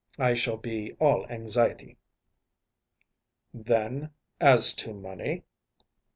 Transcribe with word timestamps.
I 0.17 0.33
shall 0.33 0.57
be 0.57 0.93
all 0.99 1.27
anxiety.‚ÄĚ 1.27 1.95
“Then, 3.65 4.09
as 4.39 4.73
to 4.77 4.95
money? 4.95 5.43